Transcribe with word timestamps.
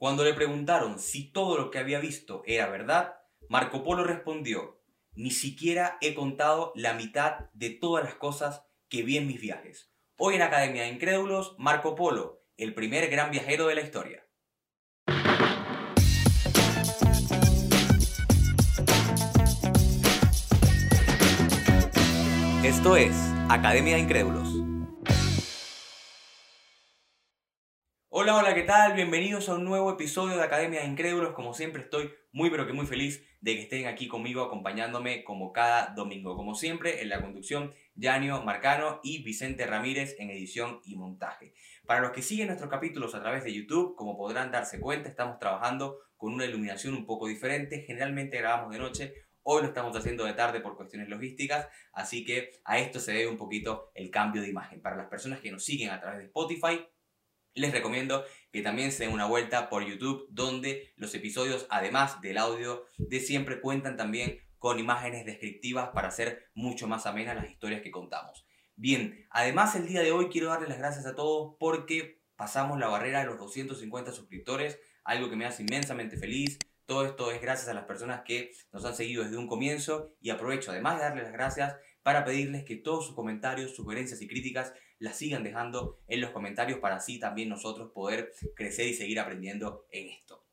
Cuando 0.00 0.24
le 0.24 0.32
preguntaron 0.32 0.98
si 0.98 1.30
todo 1.30 1.58
lo 1.58 1.70
que 1.70 1.78
había 1.78 2.00
visto 2.00 2.42
era 2.46 2.70
verdad, 2.70 3.16
Marco 3.50 3.84
Polo 3.84 4.02
respondió, 4.02 4.80
ni 5.12 5.30
siquiera 5.30 5.98
he 6.00 6.14
contado 6.14 6.72
la 6.74 6.94
mitad 6.94 7.50
de 7.52 7.68
todas 7.68 8.02
las 8.02 8.14
cosas 8.14 8.64
que 8.88 9.02
vi 9.02 9.18
en 9.18 9.26
mis 9.26 9.38
viajes. 9.38 9.92
Hoy 10.16 10.36
en 10.36 10.40
Academia 10.40 10.84
de 10.84 10.88
Incrédulos, 10.88 11.54
Marco 11.58 11.96
Polo, 11.96 12.42
el 12.56 12.72
primer 12.72 13.10
gran 13.10 13.30
viajero 13.30 13.66
de 13.66 13.74
la 13.74 13.82
historia. 13.82 14.26
Esto 22.64 22.96
es 22.96 23.14
Academia 23.50 23.96
de 23.96 24.00
Incrédulos. 24.00 24.59
Hola, 28.30 28.38
hola, 28.38 28.54
¿qué 28.54 28.62
tal? 28.62 28.92
Bienvenidos 28.92 29.48
a 29.48 29.54
un 29.54 29.64
nuevo 29.64 29.90
episodio 29.90 30.36
de 30.36 30.44
Academia 30.44 30.82
de 30.82 30.86
Incrédulos. 30.86 31.34
Como 31.34 31.52
siempre 31.52 31.82
estoy 31.82 32.12
muy 32.30 32.48
pero 32.48 32.64
que 32.64 32.72
muy 32.72 32.86
feliz 32.86 33.26
de 33.40 33.56
que 33.56 33.62
estén 33.62 33.88
aquí 33.88 34.06
conmigo 34.06 34.44
acompañándome 34.44 35.24
como 35.24 35.52
cada 35.52 35.92
domingo. 35.96 36.36
Como 36.36 36.54
siempre 36.54 37.02
en 37.02 37.08
la 37.08 37.20
conducción, 37.20 37.74
Yanio 37.96 38.40
Marcano 38.44 39.00
y 39.02 39.24
Vicente 39.24 39.66
Ramírez 39.66 40.14
en 40.20 40.30
edición 40.30 40.78
y 40.84 40.94
montaje. 40.94 41.54
Para 41.86 42.02
los 42.02 42.12
que 42.12 42.22
siguen 42.22 42.46
nuestros 42.46 42.70
capítulos 42.70 43.16
a 43.16 43.20
través 43.20 43.42
de 43.42 43.52
YouTube, 43.52 43.96
como 43.96 44.16
podrán 44.16 44.52
darse 44.52 44.78
cuenta, 44.78 45.08
estamos 45.08 45.40
trabajando 45.40 45.98
con 46.16 46.32
una 46.32 46.44
iluminación 46.44 46.94
un 46.94 47.06
poco 47.06 47.26
diferente. 47.26 47.82
Generalmente 47.84 48.38
grabamos 48.38 48.72
de 48.72 48.78
noche, 48.78 49.14
Hoy 49.42 49.62
lo 49.62 49.68
estamos 49.68 49.96
haciendo 49.96 50.24
de 50.24 50.34
tarde 50.34 50.60
por 50.60 50.76
cuestiones 50.76 51.08
logísticas, 51.08 51.66
así 51.94 52.26
que 52.26 52.50
a 52.62 52.78
esto 52.78 53.00
se 53.00 53.12
debe 53.12 53.26
un 53.26 53.38
poquito 53.38 53.90
el 53.94 54.10
cambio 54.10 54.42
de 54.42 54.50
imagen. 54.50 54.82
Para 54.82 54.96
las 54.96 55.08
personas 55.08 55.40
que 55.40 55.50
nos 55.50 55.64
siguen 55.64 55.88
a 55.90 55.98
través 55.98 56.18
de 56.18 56.26
Spotify, 56.26 56.86
les 57.54 57.72
recomiendo 57.72 58.24
que 58.52 58.62
también 58.62 58.92
se 58.92 59.04
den 59.04 59.12
una 59.12 59.26
vuelta 59.26 59.68
por 59.68 59.84
YouTube, 59.84 60.26
donde 60.30 60.92
los 60.96 61.14
episodios, 61.14 61.66
además 61.70 62.20
del 62.20 62.38
audio 62.38 62.84
de 62.98 63.20
siempre, 63.20 63.60
cuentan 63.60 63.96
también 63.96 64.40
con 64.58 64.78
imágenes 64.78 65.24
descriptivas 65.24 65.90
para 65.90 66.08
hacer 66.08 66.50
mucho 66.54 66.86
más 66.86 67.06
amenas 67.06 67.36
las 67.36 67.50
historias 67.50 67.80
que 67.80 67.90
contamos. 67.90 68.44
Bien, 68.76 69.26
además 69.30 69.74
el 69.74 69.86
día 69.86 70.02
de 70.02 70.12
hoy 70.12 70.28
quiero 70.28 70.48
darles 70.48 70.68
las 70.68 70.78
gracias 70.78 71.06
a 71.06 71.14
todos 71.14 71.56
porque 71.58 72.22
pasamos 72.36 72.78
la 72.78 72.88
barrera 72.88 73.20
de 73.20 73.26
los 73.26 73.38
250 73.38 74.12
suscriptores, 74.12 74.78
algo 75.04 75.28
que 75.28 75.36
me 75.36 75.46
hace 75.46 75.62
inmensamente 75.62 76.16
feliz. 76.16 76.58
Todo 76.86 77.04
esto 77.04 77.30
es 77.30 77.40
gracias 77.40 77.68
a 77.68 77.74
las 77.74 77.84
personas 77.84 78.22
que 78.24 78.52
nos 78.72 78.84
han 78.84 78.94
seguido 78.94 79.22
desde 79.22 79.36
un 79.36 79.46
comienzo 79.46 80.14
y 80.20 80.30
aprovecho 80.30 80.70
además 80.70 80.96
de 80.96 81.04
darles 81.04 81.24
las 81.24 81.32
gracias 81.32 81.76
para 82.02 82.24
pedirles 82.24 82.64
que 82.64 82.76
todos 82.76 83.06
sus 83.06 83.14
comentarios, 83.14 83.74
sugerencias 83.74 84.22
y 84.22 84.26
críticas 84.26 84.72
las 85.00 85.16
sigan 85.16 85.42
dejando 85.42 85.98
en 86.06 86.20
los 86.20 86.30
comentarios 86.30 86.78
para 86.78 86.96
así 86.96 87.18
también 87.18 87.48
nosotros 87.48 87.90
poder 87.90 88.32
crecer 88.54 88.86
y 88.86 88.94
seguir 88.94 89.18
aprendiendo 89.18 89.86
en 89.90 90.10
esto. 90.10 90.44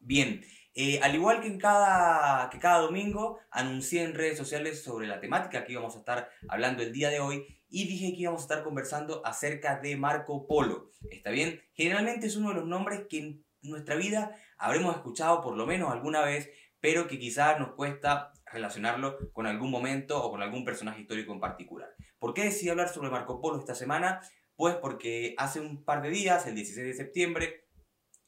Bien, 0.00 0.44
eh, 0.74 1.00
al 1.02 1.14
igual 1.14 1.40
que 1.40 1.46
en 1.46 1.58
cada, 1.58 2.50
que 2.50 2.58
cada 2.58 2.80
domingo, 2.80 3.38
anuncié 3.50 4.02
en 4.02 4.14
redes 4.14 4.36
sociales 4.36 4.82
sobre 4.82 5.06
la 5.06 5.20
temática 5.20 5.64
que 5.64 5.72
íbamos 5.72 5.96
a 5.96 6.00
estar 6.00 6.30
hablando 6.48 6.82
el 6.82 6.92
día 6.92 7.08
de 7.08 7.20
hoy 7.20 7.46
y 7.70 7.86
dije 7.86 8.12
que 8.12 8.22
íbamos 8.22 8.42
a 8.42 8.44
estar 8.44 8.64
conversando 8.64 9.24
acerca 9.24 9.80
de 9.80 9.96
Marco 9.96 10.46
Polo. 10.46 10.90
¿Está 11.10 11.30
bien? 11.30 11.60
Generalmente 11.74 12.26
es 12.26 12.36
uno 12.36 12.50
de 12.50 12.56
los 12.56 12.66
nombres 12.66 13.02
que 13.08 13.18
en 13.18 13.44
nuestra 13.62 13.96
vida 13.96 14.36
habremos 14.56 14.94
escuchado 14.94 15.40
por 15.40 15.56
lo 15.56 15.66
menos 15.66 15.92
alguna 15.92 16.22
vez, 16.22 16.50
pero 16.80 17.06
que 17.06 17.18
quizás 17.18 17.58
nos 17.58 17.74
cuesta 17.74 18.32
relacionarlo 18.52 19.32
con 19.32 19.46
algún 19.46 19.70
momento 19.70 20.22
o 20.22 20.30
con 20.30 20.42
algún 20.42 20.64
personaje 20.64 21.00
histórico 21.00 21.32
en 21.32 21.40
particular. 21.40 21.88
¿Por 22.18 22.34
qué 22.34 22.44
decidí 22.44 22.68
hablar 22.68 22.88
sobre 22.88 23.10
Marco 23.10 23.40
Polo 23.40 23.58
esta 23.58 23.74
semana? 23.74 24.20
Pues 24.56 24.74
porque 24.76 25.34
hace 25.38 25.60
un 25.60 25.84
par 25.84 26.02
de 26.02 26.10
días, 26.10 26.46
el 26.46 26.54
16 26.56 26.86
de 26.86 26.94
septiembre, 26.94 27.68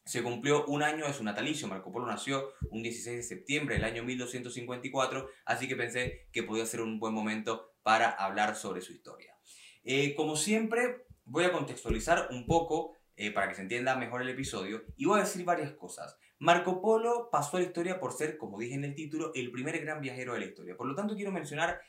se 0.04 0.22
cumplió 0.22 0.64
un 0.66 0.82
año 0.82 1.06
de 1.06 1.12
su 1.12 1.24
natalicio. 1.24 1.68
Marco 1.68 1.90
Polo 1.90 2.06
nació 2.06 2.50
un 2.70 2.82
16 2.82 3.16
de 3.16 3.22
septiembre 3.22 3.74
del 3.74 3.84
año 3.84 4.04
1254, 4.04 5.28
así 5.44 5.68
que 5.68 5.76
pensé 5.76 6.28
que 6.32 6.42
podía 6.42 6.66
ser 6.66 6.82
un 6.82 7.00
buen 7.00 7.14
momento 7.14 7.74
para 7.82 8.10
hablar 8.10 8.54
sobre 8.54 8.80
su 8.80 8.92
historia. 8.92 9.34
Eh, 9.82 10.14
como 10.14 10.36
siempre, 10.36 11.06
voy 11.24 11.44
a 11.44 11.52
contextualizar 11.52 12.28
un 12.30 12.46
poco 12.46 12.96
eh, 13.16 13.32
para 13.32 13.48
que 13.48 13.54
se 13.54 13.62
entienda 13.62 13.96
mejor 13.96 14.22
el 14.22 14.28
episodio 14.28 14.84
y 14.96 15.06
voy 15.06 15.18
a 15.18 15.24
decir 15.24 15.44
varias 15.44 15.72
cosas. 15.72 16.16
Marco 16.38 16.80
Polo 16.80 17.28
pasó 17.30 17.56
a 17.56 17.60
la 17.60 17.66
historia 17.66 18.00
por 18.00 18.12
ser, 18.12 18.38
como 18.38 18.58
dije 18.58 18.74
en 18.74 18.84
el 18.84 18.94
título, 18.94 19.32
el 19.34 19.50
primer 19.50 19.78
gran 19.80 20.00
viajero 20.00 20.32
de 20.34 20.40
la 20.40 20.46
historia. 20.46 20.76
Por 20.76 20.86
lo 20.86 20.94
tanto, 20.94 21.14
quiero 21.14 21.32
mencionar 21.32 21.80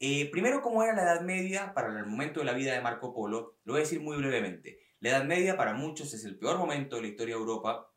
eh, 0.00 0.30
primero 0.30 0.62
cómo 0.62 0.82
era 0.82 0.94
la 0.94 1.02
Edad 1.02 1.20
Media 1.22 1.74
para 1.74 1.88
el 1.88 2.06
momento 2.06 2.40
de 2.40 2.46
la 2.46 2.52
vida 2.52 2.72
de 2.72 2.80
Marco 2.80 3.12
Polo. 3.12 3.58
Lo 3.64 3.72
voy 3.72 3.80
a 3.80 3.84
decir 3.84 4.00
muy 4.00 4.16
brevemente. 4.16 4.78
La 5.00 5.10
Edad 5.10 5.24
Media 5.24 5.56
para 5.56 5.74
muchos 5.74 6.14
es 6.14 6.24
el 6.24 6.38
peor 6.38 6.58
momento 6.58 6.96
de 6.96 7.02
la 7.02 7.08
historia 7.08 7.34
de 7.34 7.40
Europa, 7.40 7.92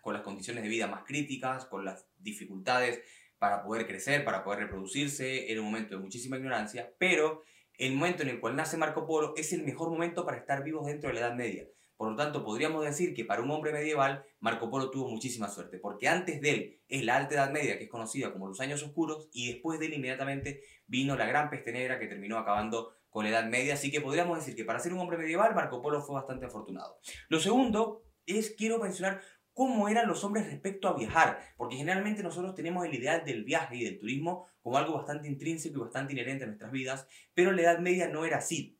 con 0.00 0.14
las 0.14 0.22
condiciones 0.22 0.62
de 0.62 0.68
vida 0.68 0.86
más 0.86 1.04
críticas, 1.04 1.66
con 1.66 1.84
las 1.84 2.08
dificultades 2.16 3.02
para 3.38 3.62
poder 3.62 3.86
crecer, 3.86 4.24
para 4.24 4.42
poder 4.42 4.60
reproducirse, 4.60 5.50
era 5.50 5.60
un 5.60 5.66
momento 5.66 5.96
de 5.96 6.02
muchísima 6.02 6.36
ignorancia, 6.36 6.92
pero 6.98 7.42
el 7.74 7.94
momento 7.94 8.22
en 8.22 8.30
el 8.30 8.40
cual 8.40 8.56
nace 8.56 8.76
Marco 8.76 9.06
Polo 9.06 9.34
es 9.36 9.52
el 9.52 9.62
mejor 9.62 9.90
momento 9.90 10.24
para 10.24 10.38
estar 10.38 10.64
vivos 10.64 10.86
dentro 10.86 11.08
de 11.08 11.14
la 11.14 11.20
Edad 11.20 11.34
Media. 11.34 11.68
Por 11.98 12.10
lo 12.10 12.16
tanto, 12.16 12.44
podríamos 12.44 12.84
decir 12.84 13.12
que 13.12 13.24
para 13.24 13.42
un 13.42 13.50
hombre 13.50 13.72
medieval, 13.72 14.24
Marco 14.38 14.70
Polo 14.70 14.88
tuvo 14.88 15.10
muchísima 15.10 15.48
suerte, 15.48 15.78
porque 15.78 16.06
antes 16.06 16.40
de 16.40 16.50
él 16.50 16.80
es 16.86 17.04
la 17.04 17.16
Alta 17.16 17.34
Edad 17.34 17.50
Media, 17.50 17.76
que 17.76 17.84
es 17.84 17.90
conocida 17.90 18.32
como 18.32 18.46
los 18.46 18.60
Años 18.60 18.84
Oscuros, 18.84 19.28
y 19.32 19.52
después 19.52 19.80
de 19.80 19.86
él 19.86 19.94
inmediatamente 19.94 20.62
vino 20.86 21.16
la 21.16 21.26
Gran 21.26 21.50
Peste 21.50 21.72
Negra, 21.72 21.98
que 21.98 22.06
terminó 22.06 22.38
acabando 22.38 22.92
con 23.10 23.24
la 23.24 23.30
Edad 23.30 23.46
Media, 23.46 23.74
así 23.74 23.90
que 23.90 24.00
podríamos 24.00 24.38
decir 24.38 24.54
que 24.54 24.64
para 24.64 24.78
ser 24.78 24.92
un 24.92 25.00
hombre 25.00 25.18
medieval, 25.18 25.56
Marco 25.56 25.82
Polo 25.82 26.00
fue 26.00 26.14
bastante 26.14 26.46
afortunado. 26.46 27.00
Lo 27.28 27.40
segundo 27.40 28.04
es, 28.26 28.54
quiero 28.56 28.78
mencionar 28.78 29.20
cómo 29.52 29.88
eran 29.88 30.06
los 30.06 30.22
hombres 30.22 30.46
respecto 30.46 30.86
a 30.86 30.96
viajar, 30.96 31.40
porque 31.56 31.74
generalmente 31.74 32.22
nosotros 32.22 32.54
tenemos 32.54 32.86
el 32.86 32.94
ideal 32.94 33.24
del 33.24 33.42
viaje 33.42 33.74
y 33.74 33.82
del 33.82 33.98
turismo 33.98 34.46
como 34.62 34.78
algo 34.78 34.94
bastante 34.94 35.26
intrínseco 35.26 35.78
y 35.78 35.80
bastante 35.80 36.12
inherente 36.12 36.44
a 36.44 36.46
nuestras 36.46 36.70
vidas, 36.70 37.08
pero 37.34 37.50
en 37.50 37.56
la 37.56 37.62
Edad 37.62 37.80
Media 37.80 38.06
no 38.06 38.24
era 38.24 38.38
así. 38.38 38.77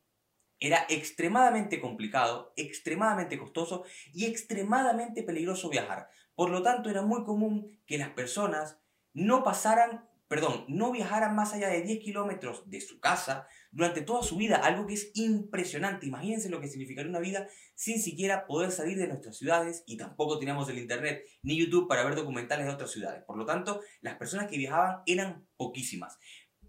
Era 0.59 0.85
extremadamente 0.89 1.79
complicado, 1.79 2.53
extremadamente 2.55 3.37
costoso 3.37 3.85
y 4.13 4.25
extremadamente 4.25 5.23
peligroso 5.23 5.69
viajar. 5.69 6.09
Por 6.35 6.49
lo 6.49 6.61
tanto, 6.63 6.89
era 6.89 7.01
muy 7.01 7.23
común 7.23 7.79
que 7.85 7.97
las 7.97 8.09
personas 8.09 8.77
no 9.13 9.43
pasaran, 9.43 10.07
perdón, 10.27 10.65
no 10.67 10.91
viajaran 10.91 11.35
más 11.35 11.53
allá 11.53 11.69
de 11.69 11.81
10 11.81 11.99
kilómetros 11.99 12.69
de 12.69 12.81
su 12.81 12.99
casa 12.99 13.47
durante 13.71 14.01
toda 14.01 14.23
su 14.23 14.35
vida, 14.35 14.57
algo 14.57 14.85
que 14.85 14.93
es 14.93 15.11
impresionante. 15.15 16.05
Imagínense 16.05 16.49
lo 16.49 16.61
que 16.61 16.67
significaría 16.67 17.09
una 17.09 17.19
vida 17.19 17.47
sin 17.75 18.01
siquiera 18.01 18.45
poder 18.47 18.71
salir 18.71 18.97
de 18.97 19.07
nuestras 19.07 19.37
ciudades 19.37 19.83
y 19.85 19.97
tampoco 19.97 20.39
teníamos 20.39 20.69
el 20.69 20.79
Internet 20.79 21.23
ni 21.41 21.57
YouTube 21.57 21.87
para 21.87 22.03
ver 22.03 22.15
documentales 22.15 22.65
de 22.65 22.73
otras 22.73 22.91
ciudades. 22.91 23.23
Por 23.23 23.37
lo 23.37 23.45
tanto, 23.45 23.81
las 24.01 24.15
personas 24.17 24.47
que 24.47 24.57
viajaban 24.57 25.01
eran 25.05 25.47
poquísimas. 25.57 26.17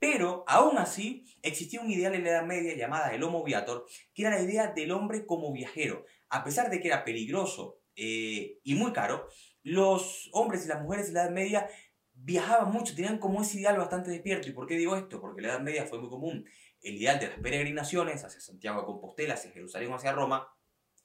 Pero, 0.01 0.45
aún 0.49 0.79
así, 0.79 1.27
existía 1.43 1.83
un 1.83 1.91
ideal 1.91 2.15
en 2.15 2.25
la 2.25 2.31
Edad 2.31 2.47
Media 2.47 2.75
llamada 2.75 3.15
el 3.15 3.23
Homo 3.23 3.45
Viator, 3.45 3.87
que 4.15 4.23
era 4.23 4.31
la 4.35 4.41
idea 4.41 4.69
del 4.69 4.93
hombre 4.93 5.27
como 5.27 5.53
viajero. 5.53 6.07
A 6.31 6.43
pesar 6.43 6.71
de 6.71 6.81
que 6.81 6.89
era 6.89 7.05
peligroso 7.05 7.83
eh, 7.97 8.59
y 8.65 8.75
muy 8.75 8.93
caro, 8.93 9.29
los 9.63 10.31
hombres 10.33 10.65
y 10.65 10.69
las 10.69 10.81
mujeres 10.81 11.09
en 11.09 11.15
la 11.15 11.25
Edad 11.25 11.31
Media 11.31 11.69
viajaban 12.15 12.73
mucho, 12.73 12.95
tenían 12.95 13.19
como 13.19 13.43
ese 13.43 13.59
ideal 13.59 13.77
bastante 13.77 14.11
despierto. 14.11 14.49
¿Y 14.49 14.53
por 14.53 14.67
qué 14.67 14.77
digo 14.77 14.97
esto? 14.97 15.21
Porque 15.21 15.41
en 15.41 15.49
la 15.49 15.53
Edad 15.55 15.63
Media 15.63 15.85
fue 15.85 16.01
muy 16.01 16.09
común 16.09 16.47
el 16.81 16.95
ideal 16.95 17.19
de 17.21 17.29
las 17.29 17.39
peregrinaciones 17.39 18.25
hacia 18.25 18.41
Santiago 18.41 18.81
de 18.81 18.87
Compostela, 18.87 19.35
hacia 19.35 19.51
Jerusalén 19.51 19.93
hacia 19.93 20.13
Roma. 20.13 20.49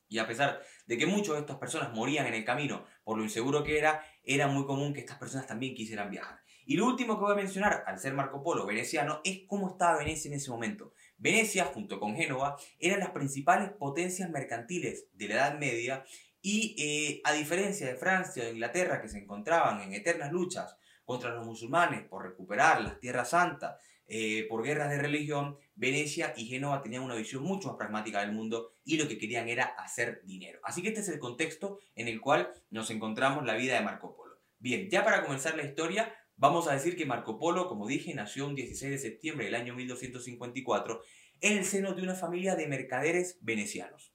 Y 0.08 0.20
a 0.20 0.28
pesar 0.28 0.62
de 0.86 0.98
que 0.98 1.06
muchas 1.06 1.34
de 1.34 1.42
estas 1.42 1.58
personas 1.58 1.92
morían 1.94 2.28
en 2.28 2.36
el 2.36 2.46
camino 2.46 2.86
por 3.04 3.18
lo 3.18 3.24
inseguro 3.24 3.64
que 3.64 3.78
era, 3.78 4.06
era 4.24 4.48
muy 4.48 4.66
común 4.66 4.94
que 4.94 5.02
estas 5.02 5.18
personas 5.18 5.48
también 5.48 5.76
quisieran 5.76 6.12
viajar. 6.12 6.45
Y 6.66 6.78
lo 6.78 6.86
último 6.88 7.16
que 7.16 7.24
voy 7.24 7.34
a 7.34 7.36
mencionar, 7.36 7.84
al 7.86 8.00
ser 8.00 8.14
Marco 8.14 8.42
Polo 8.42 8.66
veneciano, 8.66 9.22
es 9.24 9.42
cómo 9.48 9.70
estaba 9.70 10.00
Venecia 10.00 10.30
en 10.30 10.38
ese 10.38 10.50
momento. 10.50 10.94
Venecia, 11.18 11.66
junto 11.66 12.00
con 12.00 12.16
Génova, 12.16 12.58
eran 12.80 13.00
las 13.00 13.12
principales 13.12 13.70
potencias 13.72 14.30
mercantiles 14.30 15.08
de 15.14 15.28
la 15.28 15.36
Edad 15.36 15.59
Media 15.59 16.03
y 16.42 16.76
eh, 16.78 17.22
a 17.24 17.34
diferencia 17.34 17.88
de 17.88 17.96
Francia 17.96 18.44
o 18.44 18.52
Inglaterra, 18.52 19.02
que 19.02 19.09
se 19.09 19.20
encontraban 19.20 19.82
en 19.82 19.94
eternas 19.94 20.32
luchas 20.32 20.76
contra 21.03 21.34
los 21.34 21.46
musulmanes 21.46 22.03
por 22.03 22.23
recuperar 22.23 22.82
las 22.82 23.00
tierras 23.00 23.29
santas, 23.29 23.79
eh, 24.08 24.46
por 24.47 24.64
guerras 24.64 24.90
de 24.90 25.00
religión, 25.00 25.58
Venecia 25.76 26.34
y 26.38 26.46
Génova 26.46 26.82
tenían 26.82 27.03
una 27.03 27.16
visión 27.16 27.44
mucho 27.44 27.70
más 27.70 27.78
pragmática 27.78 28.22
del 28.22 28.32
mundo 28.32 28.73
y 28.84 28.97
lo 28.97 29.08
que 29.08 29.17
querían 29.17 29.50
era 29.50 29.66
hacer 29.66 30.22
dinero. 30.26 30.59
Así 30.64 30.82
que 30.82 30.90
este 30.90 31.02
es 31.02 31.09
el 31.09 31.20
contexto 31.20 31.79
en 31.96 32.08
el 32.08 32.22
cual 32.22 32.52
nos 32.70 32.91
encontramos 32.91 33.46
la 33.46 33.56
vida 33.56 33.76
de 33.76 33.82
Marco 33.82 34.16
Polo. 34.16 34.35
Bien, 34.59 34.90
ya 34.90 35.03
para 35.03 35.23
comenzar 35.23 35.58
la 35.58 35.64
historia, 35.64 36.14
Vamos 36.37 36.67
a 36.67 36.73
decir 36.73 36.97
que 36.97 37.05
Marco 37.05 37.40
Polo, 37.40 37.67
como 37.67 37.87
dije, 37.87 38.14
nació 38.14 38.47
un 38.47 38.55
16 38.55 38.91
de 38.91 38.97
septiembre 38.97 39.46
del 39.46 39.55
año 39.55 39.73
1254 39.73 41.02
en 41.40 41.58
el 41.58 41.66
seno 41.66 41.93
de 41.93 42.02
una 42.02 42.16
familia 42.16 42.55
de 42.55 42.67
mercaderes 42.67 43.37
venecianos. 43.41 44.14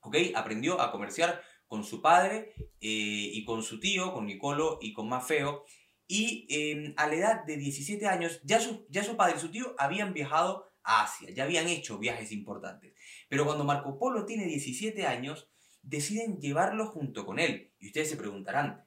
¿Ok? 0.00 0.16
Aprendió 0.34 0.80
a 0.80 0.90
comerciar 0.90 1.42
con 1.66 1.84
su 1.84 2.00
padre 2.00 2.54
eh, 2.80 3.30
y 3.32 3.44
con 3.44 3.62
su 3.62 3.80
tío, 3.80 4.12
con 4.12 4.26
Nicolo 4.26 4.78
y 4.80 4.94
con 4.94 5.08
Mafeo. 5.08 5.64
Y 6.06 6.46
em, 6.48 6.94
a 6.96 7.06
la 7.06 7.14
edad 7.14 7.44
de 7.44 7.56
17 7.56 8.06
años, 8.06 8.40
ya 8.44 8.58
su, 8.58 8.86
ya 8.88 9.04
su 9.04 9.16
padre 9.16 9.34
y 9.36 9.40
su 9.40 9.50
tío 9.50 9.74
habían 9.78 10.14
viajado 10.14 10.72
a 10.82 11.04
Asia, 11.04 11.30
ya 11.30 11.44
habían 11.44 11.68
hecho 11.68 11.98
viajes 11.98 12.32
importantes. 12.32 12.94
Pero 13.28 13.44
cuando 13.44 13.64
Marco 13.64 13.98
Polo 13.98 14.24
tiene 14.24 14.46
17 14.46 15.06
años, 15.06 15.48
deciden 15.82 16.38
llevarlo 16.40 16.86
junto 16.86 17.26
con 17.26 17.38
él. 17.38 17.72
Y 17.78 17.86
ustedes 17.88 18.08
se 18.10 18.16
preguntarán, 18.16 18.84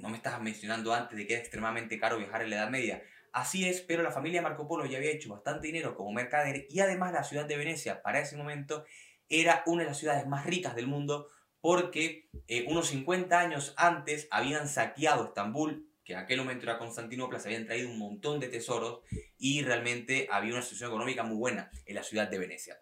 no 0.00 0.08
me 0.08 0.16
estabas 0.16 0.40
mencionando 0.40 0.92
antes 0.92 1.16
de 1.16 1.26
que 1.26 1.34
era 1.34 1.42
extremadamente 1.42 1.98
caro 1.98 2.18
viajar 2.18 2.42
en 2.42 2.50
la 2.50 2.56
Edad 2.56 2.70
Media. 2.70 3.02
Así 3.32 3.68
es, 3.68 3.80
pero 3.80 4.02
la 4.02 4.10
familia 4.10 4.42
Marco 4.42 4.66
Polo 4.66 4.86
ya 4.86 4.98
había 4.98 5.12
hecho 5.12 5.30
bastante 5.30 5.68
dinero 5.68 5.94
como 5.94 6.12
mercader 6.12 6.66
y 6.68 6.80
además 6.80 7.12
la 7.12 7.22
ciudad 7.22 7.44
de 7.44 7.56
Venecia 7.56 8.02
para 8.02 8.20
ese 8.20 8.36
momento 8.36 8.84
era 9.28 9.62
una 9.66 9.82
de 9.82 9.88
las 9.88 9.98
ciudades 9.98 10.26
más 10.26 10.44
ricas 10.46 10.74
del 10.74 10.88
mundo 10.88 11.28
porque 11.60 12.28
eh, 12.48 12.64
unos 12.68 12.88
50 12.88 13.38
años 13.38 13.74
antes 13.76 14.26
habían 14.30 14.68
saqueado 14.68 15.26
Estambul, 15.26 15.88
que 16.04 16.14
en 16.14 16.18
aquel 16.18 16.38
momento 16.38 16.64
era 16.64 16.78
Constantinopla, 16.78 17.38
se 17.38 17.48
habían 17.48 17.66
traído 17.66 17.90
un 17.90 17.98
montón 17.98 18.40
de 18.40 18.48
tesoros 18.48 19.00
y 19.38 19.62
realmente 19.62 20.26
había 20.30 20.54
una 20.54 20.62
situación 20.62 20.90
económica 20.90 21.22
muy 21.22 21.36
buena 21.36 21.70
en 21.86 21.94
la 21.94 22.02
ciudad 22.02 22.28
de 22.28 22.38
Venecia. 22.38 22.80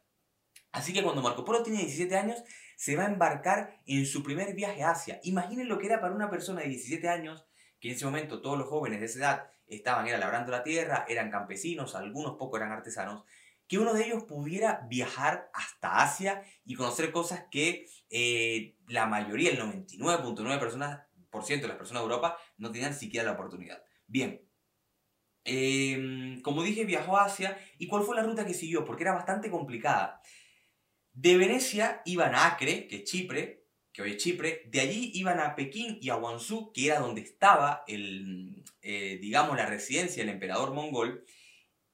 Así 0.73 0.93
que 0.93 1.03
cuando 1.03 1.23
Marco 1.23 1.44
Polo 1.44 1.62
tiene 1.62 1.81
17 1.81 2.17
años, 2.17 2.43
se 2.76 2.94
va 2.94 3.05
a 3.05 3.09
embarcar 3.09 3.81
en 3.87 4.06
su 4.06 4.23
primer 4.23 4.55
viaje 4.55 4.82
a 4.82 4.91
Asia. 4.91 5.20
Imaginen 5.25 5.69
lo 5.69 5.79
que 5.79 5.87
era 5.87 6.00
para 6.00 6.15
una 6.15 6.31
persona 6.31 6.61
de 6.61 6.69
17 6.69 7.09
años, 7.09 7.47
que 7.81 7.88
en 7.88 7.97
ese 7.97 8.05
momento 8.05 8.41
todos 8.41 8.59
los 8.59 8.69
jóvenes 8.69 9.00
de 9.00 9.06
esa 9.06 9.19
edad 9.19 9.50
estaban, 9.67 10.06
era 10.06 10.19
labrando 10.19 10.53
la 10.53 10.62
tierra, 10.62 11.05
eran 11.09 11.31
campesinos, 11.31 11.94
algunos 11.94 12.37
pocos 12.37 12.61
eran 12.61 12.73
artesanos, 12.73 13.25
que 13.67 13.79
uno 13.79 13.93
de 13.93 14.06
ellos 14.06 14.25
pudiera 14.25 14.87
viajar 14.88 15.50
hasta 15.53 16.03
Asia 16.03 16.43
y 16.65 16.75
conocer 16.75 17.12
cosas 17.12 17.44
que 17.50 17.87
eh, 18.11 18.76
la 18.88 19.06
mayoría, 19.06 19.50
el 19.50 19.61
99.9% 19.61 21.61
de 21.61 21.69
las 21.69 21.76
personas 21.76 22.03
de 22.03 22.06
Europa 22.06 22.38
no 22.56 22.73
tenían 22.73 22.94
siquiera 22.94 23.26
la 23.26 23.32
oportunidad. 23.32 23.82
Bien, 24.06 24.41
em, 25.44 26.41
como 26.41 26.62
dije, 26.62 26.85
viajó 26.85 27.19
a 27.19 27.25
Asia 27.25 27.59
y 27.76 27.88
¿cuál 27.88 28.05
fue 28.05 28.17
la 28.17 28.23
ruta 28.23 28.47
que 28.47 28.55
siguió? 28.55 28.87
Porque 28.87 29.03
era 29.03 29.12
bastante 29.12 29.50
complicada. 29.50 30.23
De 31.20 31.37
Venecia 31.37 32.00
iban 32.05 32.37
a 32.37 32.47
Acre, 32.47 32.87
que 32.87 32.99
es 32.99 33.03
Chipre, 33.03 33.65
que 33.93 34.03
hoy 34.03 34.12
es 34.12 34.19
Chipre, 34.19 34.62
de 34.67 34.79
allí 34.79 35.11
iban 35.15 35.41
a 35.41 35.56
Pekín 35.56 35.99
y 36.00 36.11
a 36.11 36.15
Guangzhou, 36.15 36.73
que 36.73 36.87
era 36.87 37.00
donde 37.00 37.23
estaba 37.23 37.82
el, 37.88 38.65
eh, 38.82 39.19
digamos, 39.20 39.56
la 39.56 39.67
residencia 39.67 40.23
del 40.23 40.32
emperador 40.32 40.73
mongol, 40.73 41.25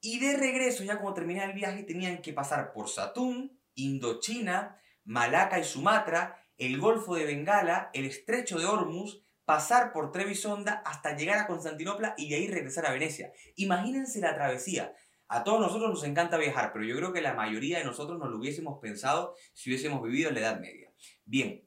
y 0.03 0.19
de 0.19 0.37
regreso, 0.37 0.85
ya 0.85 0.99
como 0.99 1.15
terminaba 1.15 1.51
el 1.51 1.57
viaje, 1.57 1.85
tenían 1.85 2.21
que 2.21 2.35
pasar 2.35 2.75
por 2.75 2.91
Satún, 2.91 3.59
Indochina, 3.75 4.79
Malaca 5.05 5.59
y 5.59 5.65
Sumatra, 5.65 6.45
el 6.59 6.79
Golfo 6.79 7.15
de 7.15 7.25
Bengala, 7.25 7.89
el 7.95 8.05
Estrecho 8.05 8.59
de 8.59 8.67
Hormuz, 8.67 9.25
pasar 9.47 9.95
por 9.95 10.13
Trebisonda 10.13 10.83
hasta 10.85 11.17
llegar 11.17 11.39
a 11.39 11.47
Constantinopla 11.47 12.13
y 12.19 12.29
de 12.29 12.37
ahí 12.37 12.49
regresar 12.49 12.85
a 12.85 12.93
Venecia. 12.93 13.33
Imagínense 13.57 14.21
la 14.21 14.35
travesía. 14.35 14.95
A 15.29 15.43
todos 15.45 15.61
nosotros 15.61 15.91
nos 15.91 16.05
encanta 16.05 16.37
viajar, 16.37 16.73
pero 16.73 16.85
yo 16.85 16.97
creo 16.97 17.13
que 17.13 17.21
la 17.21 17.35
mayoría 17.35 17.79
de 17.79 17.85
nosotros 17.85 18.19
no 18.19 18.29
lo 18.29 18.39
hubiésemos 18.39 18.79
pensado 18.81 19.35
si 19.53 19.71
hubiésemos 19.71 20.03
vivido 20.03 20.29
en 20.29 20.35
la 20.35 20.41
Edad 20.41 20.61
Media. 20.61 20.93
Bien, 21.25 21.65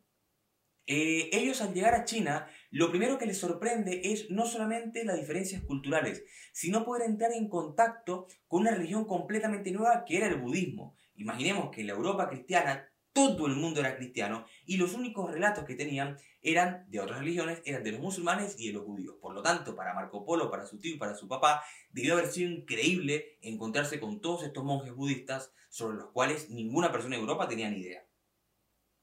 eh, 0.89 1.29
ellos 1.33 1.61
al 1.61 1.73
llegar 1.73 1.95
a 1.95 2.05
China, 2.05 2.49
lo 2.71 2.89
primero 2.89 3.17
que 3.17 3.25
les 3.25 3.37
sorprende 3.37 4.01
es 4.05 4.29
no 4.29 4.45
solamente 4.45 5.03
las 5.03 5.17
diferencias 5.17 5.61
culturales, 5.63 6.23
sino 6.53 6.85
poder 6.85 7.09
entrar 7.09 7.33
en 7.33 7.49
contacto 7.49 8.27
con 8.47 8.61
una 8.61 8.71
religión 8.71 9.05
completamente 9.05 9.71
nueva 9.71 10.05
que 10.05 10.15
era 10.17 10.27
el 10.27 10.35
budismo. 10.35 10.95
Imaginemos 11.15 11.71
que 11.71 11.81
en 11.81 11.87
la 11.87 11.93
Europa 11.93 12.29
cristiana 12.29 12.87
todo 13.17 13.47
el 13.47 13.55
mundo 13.55 13.79
era 13.79 13.97
cristiano 13.97 14.45
y 14.67 14.77
los 14.77 14.93
únicos 14.93 15.31
relatos 15.31 15.65
que 15.65 15.73
tenían 15.73 16.19
eran 16.43 16.85
de 16.87 16.99
otras 16.99 17.17
religiones, 17.17 17.63
eran 17.65 17.83
de 17.83 17.93
los 17.93 17.99
musulmanes 17.99 18.55
y 18.59 18.67
de 18.67 18.73
los 18.73 18.83
judíos. 18.83 19.15
Por 19.19 19.33
lo 19.33 19.41
tanto, 19.41 19.75
para 19.75 19.95
Marco 19.95 20.23
Polo, 20.23 20.51
para 20.51 20.67
su 20.67 20.77
tío 20.79 20.93
y 20.93 20.99
para 20.99 21.15
su 21.15 21.27
papá, 21.27 21.63
debió 21.89 22.13
haber 22.13 22.27
sido 22.27 22.51
increíble 22.51 23.39
encontrarse 23.41 23.99
con 23.99 24.21
todos 24.21 24.43
estos 24.43 24.63
monjes 24.63 24.93
budistas 24.93 25.51
sobre 25.69 25.97
los 25.97 26.11
cuales 26.11 26.51
ninguna 26.51 26.91
persona 26.91 27.15
en 27.15 27.21
Europa 27.21 27.47
tenía 27.47 27.71
ni 27.71 27.79
idea. 27.79 28.05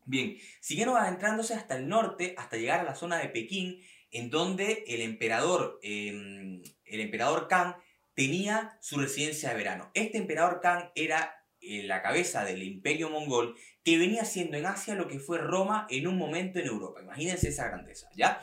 Bien, 0.05 0.39
siguieron 0.61 0.97
adentrándose 0.97 1.55
hasta 1.55 1.77
el 1.77 1.89
norte, 1.89 2.37
hasta 2.39 2.57
llegar 2.57 2.81
a 2.81 2.85
la 2.85 2.95
zona 2.95 3.19
de 3.19 3.31
Pekín, 3.31 3.83
en 4.13 4.31
donde 4.31 4.85
el 4.87 5.01
emperador, 5.01 5.81
em, 5.83 6.63
el 6.85 7.01
emperador 7.01 7.49
Kang 7.49 7.75
tenía 8.15 8.79
su 8.81 8.97
residencia 8.97 9.49
de 9.49 9.57
verano. 9.57 9.91
Este 9.95 10.19
emperador 10.19 10.61
Kang 10.61 10.93
era 10.95 11.33
eh, 11.33 11.44
la 11.85 12.03
cabeza 12.03 12.45
del 12.45 12.63
imperio 12.63 13.11
mongol 13.11 13.57
que 13.83 13.99
venía 13.99 14.25
siendo 14.25 14.57
en 14.57 14.67
Asia 14.67 14.95
lo 14.95 15.09
que 15.09 15.19
fue 15.19 15.39
Roma 15.39 15.87
en 15.91 16.07
un 16.07 16.17
momento 16.17 16.59
en 16.59 16.67
Europa. 16.67 17.03
Imagínense 17.03 17.49
esa 17.49 17.69
grandeza, 17.69 18.09
¿ya? 18.17 18.41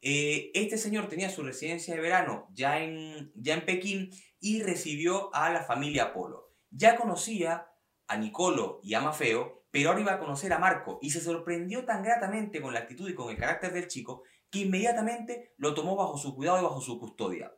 Eh, 0.00 0.50
este 0.54 0.78
señor 0.78 1.08
tenía 1.08 1.30
su 1.30 1.42
residencia 1.42 1.94
de 1.94 2.00
verano 2.00 2.48
ya 2.52 2.82
en, 2.82 3.30
ya 3.36 3.54
en 3.54 3.64
Pekín 3.64 4.10
y 4.40 4.62
recibió 4.62 5.32
a 5.34 5.52
la 5.52 5.62
familia 5.62 6.12
Polo. 6.12 6.52
Ya 6.70 6.96
conocía 6.96 7.68
a 8.08 8.16
Nicolo 8.16 8.80
y 8.82 8.94
a 8.94 9.00
Mafeo, 9.00 9.64
pero 9.70 9.90
ahora 9.90 10.00
iba 10.00 10.12
a 10.14 10.18
conocer 10.18 10.52
a 10.52 10.58
Marco 10.58 10.98
y 11.00 11.10
se 11.10 11.20
sorprendió 11.20 11.84
tan 11.84 12.02
gratamente 12.02 12.60
con 12.60 12.74
la 12.74 12.80
actitud 12.80 13.08
y 13.08 13.14
con 13.14 13.30
el 13.30 13.38
carácter 13.38 13.72
del 13.72 13.86
chico 13.86 14.24
que 14.50 14.60
inmediatamente 14.60 15.54
lo 15.56 15.72
tomó 15.72 15.96
bajo 15.96 16.18
su 16.18 16.34
cuidado 16.34 16.58
y 16.58 16.64
bajo 16.64 16.80
su 16.80 16.98
custodia. 16.98 17.52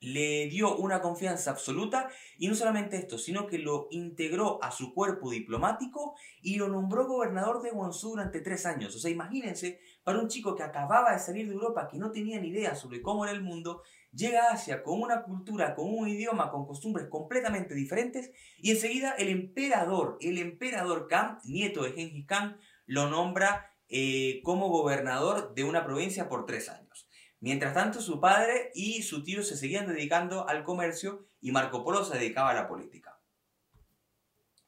Le 0.00 0.48
dio 0.48 0.76
una 0.76 1.00
confianza 1.00 1.50
absoluta 1.50 2.08
y 2.38 2.48
no 2.48 2.54
solamente 2.54 2.96
esto, 2.96 3.18
sino 3.18 3.46
que 3.46 3.58
lo 3.58 3.88
integró 3.90 4.62
a 4.64 4.70
su 4.70 4.94
cuerpo 4.94 5.30
diplomático 5.30 6.14
y 6.40 6.56
lo 6.56 6.68
nombró 6.68 7.06
gobernador 7.06 7.62
de 7.62 7.70
Guangzhou 7.70 8.12
durante 8.12 8.40
tres 8.40 8.64
años. 8.64 8.96
O 8.96 8.98
sea, 8.98 9.10
imagínense, 9.10 9.80
para 10.02 10.18
un 10.18 10.28
chico 10.28 10.54
que 10.54 10.62
acababa 10.62 11.12
de 11.12 11.18
salir 11.18 11.46
de 11.46 11.54
Europa, 11.54 11.88
que 11.90 11.98
no 11.98 12.10
tenía 12.10 12.40
ni 12.40 12.48
idea 12.48 12.74
sobre 12.74 13.02
cómo 13.02 13.24
era 13.24 13.34
el 13.34 13.42
mundo, 13.42 13.82
llega 14.12 14.48
a 14.48 14.52
Asia 14.54 14.82
con 14.82 15.00
una 15.00 15.22
cultura, 15.22 15.74
con 15.74 15.92
un 15.92 16.08
idioma, 16.08 16.50
con 16.50 16.66
costumbres 16.66 17.08
completamente 17.08 17.74
diferentes 17.74 18.30
y 18.58 18.70
enseguida 18.70 19.12
el 19.12 19.28
emperador, 19.28 20.18
el 20.20 20.38
emperador 20.38 21.08
Khan, 21.08 21.38
nieto 21.44 21.84
de 21.84 21.92
Genghis 21.92 22.26
Khan, 22.26 22.58
lo 22.86 23.08
nombra 23.08 23.70
eh, 23.88 24.40
como 24.44 24.68
gobernador 24.68 25.54
de 25.54 25.64
una 25.64 25.84
provincia 25.84 26.28
por 26.28 26.46
tres 26.46 26.68
años. 26.68 27.08
Mientras 27.40 27.72
tanto, 27.72 28.02
su 28.02 28.20
padre 28.20 28.70
y 28.74 29.02
su 29.02 29.24
tío 29.24 29.42
se 29.42 29.56
seguían 29.56 29.86
dedicando 29.86 30.46
al 30.46 30.62
comercio 30.62 31.26
y 31.40 31.52
Marco 31.52 31.82
Polo 31.82 32.04
se 32.04 32.18
dedicaba 32.18 32.50
a 32.50 32.54
la 32.54 32.68
política. 32.68 33.18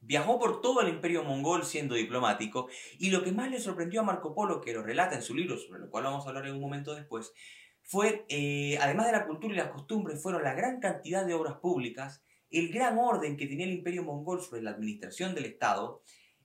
Viajó 0.00 0.38
por 0.38 0.62
todo 0.62 0.80
el 0.80 0.88
imperio 0.88 1.22
mongol 1.22 1.64
siendo 1.64 1.94
diplomático 1.94 2.69
y 2.98 3.10
lo 3.10 3.22
que 3.22 3.30
más 3.30 3.50
le 3.50 3.60
sorprendió 3.60 4.00
a 4.00 4.04
Marco 4.04 4.34
Polo, 4.34 4.60
que 4.60 4.72
lo 4.72 4.82
relata 4.82 5.14
en 5.14 5.22
su 5.22 5.34
libro, 5.34 5.58
sobre 5.58 5.80
lo 5.80 5.90
cual 5.90 6.04
vamos 6.04 6.24
a 6.24 6.30
hablar 6.30 6.46
en 6.46 6.54
un 6.54 6.60
momento 6.60 6.94
después, 6.94 7.32
fue, 7.82 8.24
eh, 8.28 8.78
además 8.80 9.06
de 9.06 9.12
la 9.12 9.26
cultura 9.26 9.54
y 9.54 9.58
las 9.58 9.70
costumbres, 9.70 10.22
fueron 10.22 10.42
la 10.42 10.54
gran 10.54 10.80
cantidad 10.80 11.26
de 11.26 11.34
obras 11.34 11.58
públicas, 11.58 12.22
el 12.50 12.72
gran 12.72 12.98
orden 12.98 13.36
que 13.36 13.46
tenía 13.46 13.66
el 13.66 13.72
imperio 13.72 14.02
mongol 14.02 14.40
sobre 14.40 14.62
la 14.62 14.70
administración 14.70 15.34
del 15.34 15.44
Estado, 15.44 16.02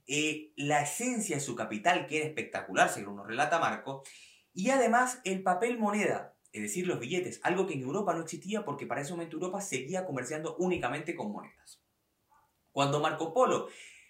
eh, 0.08 0.52
la 0.56 0.82
esencia 0.82 1.38
de 1.38 1.42
su 1.42 1.56
capital, 1.56 2.06
que 2.06 2.18
era 2.18 2.28
espectacular, 2.28 2.90
según 2.90 3.16
nos 3.16 3.28
relata 3.28 3.60
Marco, 3.60 4.04
y 4.58 4.72
además 4.72 5.22
el 5.24 5.44
papel 5.44 5.78
moneda, 5.78 6.36
es 6.52 6.64
decir, 6.64 6.88
los 6.88 7.00
billetes, 7.00 7.40
algo 7.44 7.68
que 7.68 7.76
en 7.76 7.82
Europa 7.82 8.16
no 8.16 8.24
existía 8.24 8.66
porque 8.66 8.88
para 8.88 9.02
ese 9.02 9.12
momento 9.12 9.36
Europa 9.36 9.62
seguía 9.62 10.04
comerciando 10.04 10.56
únicamente 10.58 11.16
con 11.16 11.32
monedas. 11.32 11.84
Cuando 12.72 13.00
Marco 13.00 13.36
Polo 13.36 13.68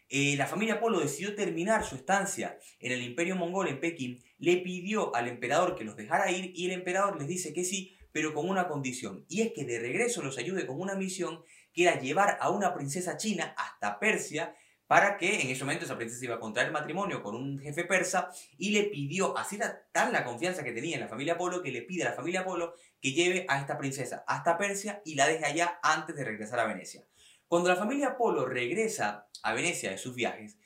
eh, 0.08 0.38
la 0.38 0.48
familia 0.48 0.80
Polo 0.80 1.02
decidió 1.02 1.36
terminar 1.36 1.84
su 1.84 1.96
estancia 1.96 2.58
en 2.80 2.94
el 2.94 3.04
imperio 3.04 3.36
mongol 3.36 3.68
en 3.68 3.82
Pekín, 3.82 4.24
le 4.38 4.56
pidió 4.56 5.14
al 5.14 5.28
emperador 5.28 5.76
que 5.76 5.84
los 5.84 5.98
dejara 5.98 6.32
ir 6.32 6.54
y 6.56 6.68
el 6.68 6.72
emperador 6.72 7.20
les 7.20 7.28
dice 7.28 7.52
que 7.52 7.66
sí, 7.66 7.98
pero 8.14 8.34
con 8.34 8.50
una 8.50 8.70
condición, 8.70 9.26
y 9.28 9.42
es 9.42 9.52
que 9.52 9.66
de 9.66 9.80
regreso 9.80 10.24
los 10.24 10.38
ayude 10.38 10.66
con 10.66 10.80
una 10.80 10.96
misión 10.96 11.44
que 11.74 11.84
era 11.84 12.00
llevar 12.00 12.38
a 12.40 12.52
una 12.52 12.74
princesa 12.74 13.18
china 13.18 13.54
hasta 13.58 14.00
Persia 14.00 14.56
para 14.88 15.18
que 15.18 15.42
en 15.42 15.50
ese 15.50 15.64
momento 15.64 15.86
esa 15.86 15.98
princesa 15.98 16.24
iba 16.24 16.36
a 16.36 16.40
contraer 16.40 16.72
matrimonio 16.72 17.22
con 17.22 17.36
un 17.36 17.60
jefe 17.60 17.84
persa 17.84 18.30
y 18.58 18.72
le 18.72 18.84
pidió, 18.84 19.38
así 19.38 19.58
era 19.58 19.86
tal 19.92 20.14
la 20.14 20.24
confianza 20.24 20.64
que 20.64 20.72
tenía 20.72 20.96
en 20.96 21.02
la 21.02 21.10
familia 21.10 21.38
Polo, 21.38 21.62
que 21.62 21.72
le 21.72 21.82
pide 21.82 22.04
a 22.04 22.12
la 22.12 22.16
familia 22.16 22.46
Polo 22.46 22.74
que 23.02 23.12
lleve 23.12 23.46
a 23.50 23.60
esta 23.60 23.78
princesa 23.78 24.24
hasta 24.28 24.58
Persia 24.58 25.02
y 25.04 25.16
la 25.16 25.28
deje 25.28 25.46
allá 25.46 25.80
antes 25.84 26.16
de 26.16 26.24
regresar 26.24 26.60
a 26.60 26.66
Venecia. 26.66 27.04
Cuando 27.48 27.70
la 27.70 27.76
familia 27.76 28.18
Polo 28.18 28.46
regresa 28.46 29.28
a 29.44 29.54
Venecia 29.54 29.92
de 29.92 29.98
sus 29.98 30.16
viajes, 30.16 30.58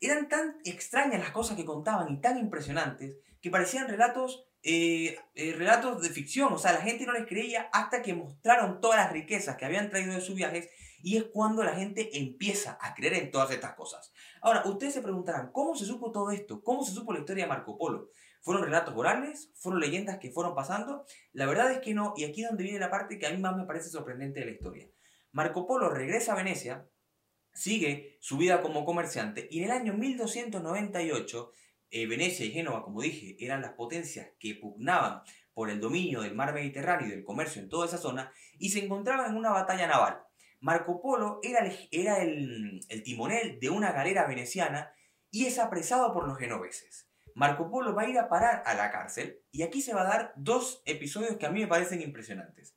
eran 0.00 0.28
tan 0.28 0.58
extrañas 0.64 1.20
las 1.20 1.30
cosas 1.30 1.56
que 1.56 1.64
contaban 1.64 2.12
y 2.12 2.20
tan 2.20 2.38
impresionantes 2.38 3.16
que 3.40 3.50
parecían 3.50 3.88
relatos, 3.88 4.44
eh, 4.62 5.18
eh, 5.34 5.54
relatos 5.56 6.02
de 6.02 6.10
ficción. 6.10 6.52
O 6.52 6.58
sea, 6.58 6.72
la 6.72 6.82
gente 6.82 7.06
no 7.06 7.12
les 7.12 7.26
creía 7.26 7.68
hasta 7.72 8.02
que 8.02 8.14
mostraron 8.14 8.80
todas 8.80 8.98
las 8.98 9.12
riquezas 9.12 9.56
que 9.56 9.64
habían 9.64 9.90
traído 9.90 10.14
de 10.14 10.20
sus 10.20 10.34
viajes 10.34 10.68
y 11.02 11.16
es 11.16 11.24
cuando 11.24 11.62
la 11.62 11.74
gente 11.74 12.18
empieza 12.18 12.78
a 12.80 12.94
creer 12.94 13.14
en 13.14 13.30
todas 13.30 13.50
estas 13.50 13.74
cosas. 13.74 14.12
Ahora, 14.40 14.62
ustedes 14.66 14.94
se 14.94 15.02
preguntarán, 15.02 15.50
¿cómo 15.52 15.74
se 15.74 15.84
supo 15.84 16.10
todo 16.10 16.30
esto? 16.30 16.62
¿Cómo 16.62 16.84
se 16.84 16.92
supo 16.92 17.12
la 17.12 17.20
historia 17.20 17.44
de 17.44 17.48
Marco 17.48 17.76
Polo? 17.76 18.10
¿Fueron 18.42 18.64
relatos 18.64 18.94
orales? 18.96 19.50
¿Fueron 19.54 19.80
leyendas 19.80 20.18
que 20.18 20.30
fueron 20.30 20.54
pasando? 20.54 21.04
La 21.32 21.46
verdad 21.46 21.70
es 21.72 21.80
que 21.80 21.94
no, 21.94 22.14
y 22.16 22.24
aquí 22.24 22.42
es 22.42 22.48
donde 22.48 22.64
viene 22.64 22.78
la 22.78 22.90
parte 22.90 23.18
que 23.18 23.26
a 23.26 23.30
mí 23.30 23.38
más 23.38 23.56
me 23.56 23.66
parece 23.66 23.90
sorprendente 23.90 24.40
de 24.40 24.46
la 24.46 24.52
historia. 24.52 24.88
Marco 25.32 25.66
Polo 25.66 25.88
regresa 25.90 26.32
a 26.32 26.36
Venecia, 26.36 26.88
sigue 27.52 28.16
su 28.20 28.36
vida 28.36 28.62
como 28.62 28.84
comerciante 28.84 29.48
y 29.50 29.58
en 29.58 29.64
el 29.64 29.70
año 29.70 29.94
1298 29.94 31.52
eh, 31.90 32.06
Venecia 32.06 32.46
y 32.46 32.52
Génova, 32.52 32.84
como 32.84 33.02
dije, 33.02 33.36
eran 33.44 33.62
las 33.62 33.72
potencias 33.72 34.28
que 34.38 34.54
pugnaban 34.54 35.22
por 35.52 35.70
el 35.70 35.80
dominio 35.80 36.22
del 36.22 36.34
mar 36.34 36.54
Mediterráneo 36.54 37.08
y 37.08 37.10
del 37.10 37.24
comercio 37.24 37.60
en 37.60 37.68
toda 37.68 37.86
esa 37.86 37.98
zona 37.98 38.32
y 38.58 38.70
se 38.70 38.84
encontraban 38.84 39.30
en 39.30 39.36
una 39.36 39.50
batalla 39.50 39.86
naval. 39.86 40.22
Marco 40.60 41.00
Polo 41.00 41.40
era, 41.42 41.60
el, 42.18 42.80
timonel 43.02 43.58
de 43.60 43.70
una 43.70 43.92
galera 43.92 44.26
veneciana 44.26 44.92
y 45.30 45.46
es 45.46 45.58
apresado 45.58 46.12
por 46.12 46.28
los 46.28 46.38
genoveses. 46.38 47.08
Marco 47.34 47.70
Polo 47.70 47.94
va 47.94 48.02
a 48.02 48.08
ir 48.08 48.18
a 48.18 48.28
parar 48.28 48.62
a 48.66 48.74
la 48.74 48.90
cárcel 48.90 49.40
y 49.50 49.62
aquí 49.62 49.80
se 49.80 49.94
va 49.94 50.02
a 50.02 50.08
dar 50.08 50.32
dos 50.36 50.82
episodios 50.84 51.36
que 51.38 51.46
a 51.46 51.50
mí 51.50 51.60
me 51.60 51.66
parecen 51.66 52.02
impresionantes. 52.02 52.76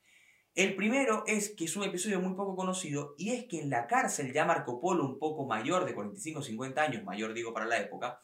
El 0.55 0.75
primero 0.75 1.23
es 1.27 1.49
que 1.49 1.65
es 1.65 1.75
un 1.75 1.83
episodio 1.83 2.21
muy 2.21 2.35
poco 2.35 2.55
conocido 2.55 3.15
y 3.17 3.33
es 3.33 3.45
que 3.45 3.59
en 3.59 3.69
la 3.69 3.87
cárcel 3.87 4.31
ya 4.31 4.45
Marco 4.45 4.79
Polo, 4.79 5.05
un 5.05 5.19
poco 5.19 5.45
mayor, 5.45 5.83
de 5.83 5.95
45 5.95 6.39
o 6.39 6.43
50 6.43 6.81
años, 6.81 7.03
mayor 7.03 7.33
digo 7.33 7.53
para 7.53 7.65
la 7.65 7.79
época, 7.79 8.21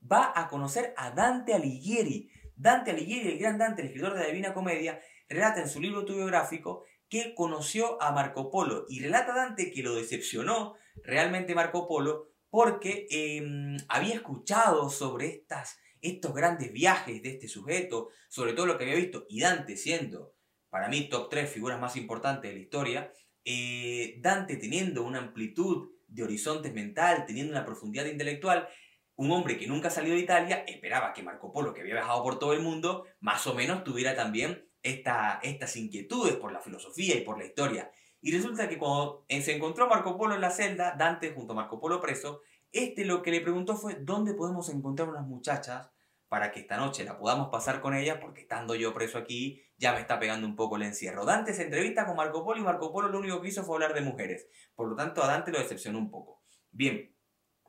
va 0.00 0.32
a 0.36 0.48
conocer 0.48 0.94
a 0.96 1.10
Dante 1.10 1.54
Alighieri. 1.54 2.30
Dante 2.54 2.90
Alighieri, 2.90 3.32
el 3.32 3.38
gran 3.38 3.58
Dante, 3.58 3.82
el 3.82 3.88
escritor 3.88 4.14
de 4.14 4.20
la 4.20 4.26
Divina 4.26 4.54
Comedia, 4.54 5.00
relata 5.28 5.60
en 5.60 5.68
su 5.68 5.80
libro 5.80 6.00
autobiográfico 6.00 6.84
que 7.08 7.34
conoció 7.34 8.00
a 8.02 8.12
Marco 8.12 8.50
Polo. 8.50 8.84
Y 8.88 9.00
relata 9.00 9.34
Dante 9.34 9.70
que 9.70 9.82
lo 9.82 9.94
decepcionó 9.94 10.74
realmente 11.02 11.54
Marco 11.54 11.86
Polo 11.86 12.28
porque 12.50 13.06
em, 13.10 13.76
había 13.88 14.14
escuchado 14.14 14.90
sobre 14.90 15.28
estas, 15.28 15.78
estos 16.00 16.34
grandes 16.34 16.72
viajes 16.72 17.22
de 17.22 17.30
este 17.30 17.48
sujeto, 17.48 18.08
sobre 18.28 18.54
todo 18.54 18.66
lo 18.66 18.78
que 18.78 18.84
había 18.84 18.96
visto, 18.96 19.26
y 19.28 19.40
Dante 19.40 19.76
siendo 19.76 20.38
para 20.70 20.88
mí, 20.88 21.08
top 21.08 21.28
3 21.30 21.50
figuras 21.50 21.80
más 21.80 21.96
importantes 21.96 22.50
de 22.50 22.56
la 22.56 22.62
historia, 22.62 23.12
eh, 23.44 24.16
Dante 24.20 24.56
teniendo 24.56 25.02
una 25.02 25.18
amplitud 25.18 25.90
de 26.06 26.22
horizontes 26.22 26.72
mental, 26.72 27.24
teniendo 27.26 27.52
una 27.52 27.64
profundidad 27.64 28.06
intelectual, 28.06 28.68
un 29.14 29.30
hombre 29.32 29.58
que 29.58 29.66
nunca 29.66 29.90
salió 29.90 30.14
de 30.14 30.20
Italia, 30.20 30.64
esperaba 30.66 31.12
que 31.12 31.22
Marco 31.22 31.52
Polo, 31.52 31.74
que 31.74 31.80
había 31.80 31.94
viajado 31.94 32.22
por 32.22 32.38
todo 32.38 32.52
el 32.52 32.60
mundo, 32.60 33.04
más 33.20 33.46
o 33.46 33.54
menos 33.54 33.82
tuviera 33.82 34.14
también 34.14 34.67
esta, 34.88 35.40
estas 35.42 35.76
inquietudes 35.76 36.36
por 36.36 36.52
la 36.52 36.60
filosofía 36.60 37.16
y 37.16 37.22
por 37.22 37.38
la 37.38 37.44
historia. 37.44 37.90
Y 38.20 38.32
resulta 38.32 38.68
que 38.68 38.78
cuando 38.78 39.24
se 39.28 39.54
encontró 39.54 39.88
Marco 39.88 40.16
Polo 40.16 40.34
en 40.34 40.40
la 40.40 40.50
celda, 40.50 40.94
Dante 40.98 41.32
junto 41.32 41.52
a 41.52 41.56
Marco 41.56 41.80
Polo 41.80 42.00
preso, 42.00 42.42
este 42.72 43.04
lo 43.04 43.22
que 43.22 43.30
le 43.30 43.40
preguntó 43.40 43.76
fue, 43.76 43.96
¿dónde 44.00 44.34
podemos 44.34 44.68
encontrar 44.68 45.08
unas 45.08 45.26
muchachas 45.26 45.90
para 46.28 46.52
que 46.52 46.60
esta 46.60 46.76
noche 46.76 47.04
la 47.04 47.18
podamos 47.18 47.48
pasar 47.48 47.80
con 47.80 47.94
ella, 47.94 48.20
porque 48.20 48.42
estando 48.42 48.74
yo 48.74 48.92
preso 48.92 49.18
aquí 49.18 49.62
ya 49.78 49.92
me 49.92 50.00
está 50.00 50.18
pegando 50.18 50.46
un 50.46 50.56
poco 50.56 50.76
el 50.76 50.82
encierro. 50.82 51.24
Dante 51.24 51.54
se 51.54 51.62
entrevista 51.62 52.04
con 52.04 52.16
Marco 52.16 52.44
Polo 52.44 52.60
y 52.60 52.64
Marco 52.64 52.92
Polo 52.92 53.08
lo 53.08 53.18
único 53.18 53.40
que 53.40 53.48
hizo 53.48 53.64
fue 53.64 53.76
hablar 53.76 53.94
de 53.94 54.02
mujeres. 54.02 54.48
Por 54.74 54.88
lo 54.88 54.96
tanto, 54.96 55.22
a 55.22 55.26
Dante 55.26 55.52
lo 55.52 55.58
decepcionó 55.58 55.98
un 55.98 56.10
poco. 56.10 56.42
Bien, 56.70 57.14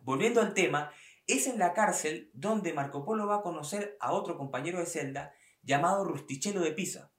volviendo 0.01 0.41
al 0.41 0.53
tema, 0.53 0.91
es 1.27 1.47
en 1.47 1.59
la 1.59 1.73
cárcel 1.73 2.31
donde 2.33 2.73
Marco 2.73 3.05
Polo 3.05 3.27
va 3.27 3.37
a 3.37 3.41
conocer 3.41 3.95
a 3.99 4.11
otro 4.11 4.37
compañero 4.37 4.79
de 4.79 4.87
celda 4.87 5.33
llamado 5.61 6.03
Rustichello 6.03 6.61
de 6.61 6.71
Pisa. 6.71 7.11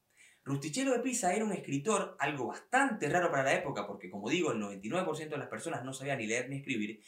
Rustichello 0.45 0.93
de 0.93 1.01
Pisa 1.01 1.35
era 1.35 1.45
un 1.45 1.53
escritor, 1.53 2.17
algo 2.19 2.47
bastante 2.47 3.09
raro 3.09 3.31
para 3.31 3.45
la 3.45 3.55
época, 3.55 3.87
porque 3.87 4.11
como 4.11 4.31
digo, 4.31 4.53
el 4.53 4.61
99% 4.61 5.29
de 5.29 5.39
las 5.39 5.49
personas 5.49 5.85
no 5.85 5.93
sabían 5.93 6.19
ni 6.19 6.27
leer 6.27 6.49
ni 6.49 6.57
escribir, 6.57 7.03